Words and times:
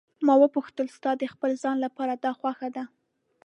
ما 0.25 0.33
وپوښتل: 0.43 0.87
ستا 0.97 1.11
د 1.17 1.23
خپل 1.33 1.51
ځان 1.63 1.77
لپاره 1.85 2.13
دا 2.23 2.31
خوښه 2.39 2.69
ده. 2.75 2.83